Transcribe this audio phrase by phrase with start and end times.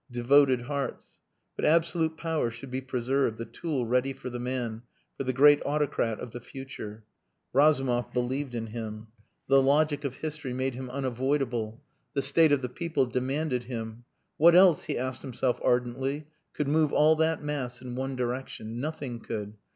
[0.09, 1.21] Devoted hearts.
[1.55, 4.81] But absolute power should be preserved the tool ready for the man
[5.15, 7.03] for the great autocrat of the future.
[7.53, 9.09] Razumov believed in him.
[9.47, 11.83] The logic of history made him unavoidable.
[12.15, 14.03] The state of the people demanded him,
[14.37, 18.79] "What else?" he asked himself ardently, "could move all that mass in one direction?
[18.81, 19.53] Nothing could.